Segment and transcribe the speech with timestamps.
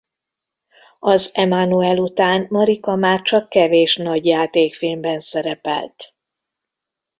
[0.99, 6.03] Az Emmanuelle után Marika már csak kevés nagy játékfilmben szerepelt.